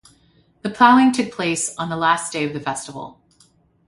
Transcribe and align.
The 0.63 0.71
ploughing 0.71 1.11
took 1.11 1.31
place 1.31 1.75
on 1.77 1.89
the 1.89 1.95
last 1.95 2.33
day 2.33 2.43
of 2.43 2.53
the 2.53 2.59
festival. 2.59 3.21